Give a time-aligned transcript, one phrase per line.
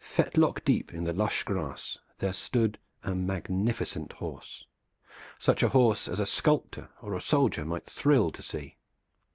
[0.00, 4.64] Fetlock deep in the lush grass there stood a magnificent horse,
[5.38, 8.78] such a horse as a sculptor or a soldier might thrill to see.